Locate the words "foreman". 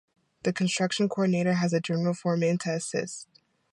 2.15-2.57